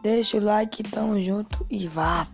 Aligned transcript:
Deixa 0.00 0.36
o 0.36 0.40
like, 0.40 0.82
tamo 0.84 1.20
junto 1.20 1.66
e 1.68 1.86
vá! 1.88 2.26